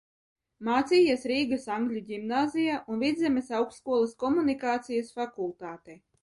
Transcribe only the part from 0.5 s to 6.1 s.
Mācījies Rīgas Angļu ģimnāzijā un Vidzemes Augstskolas komunikācijas fakultātē.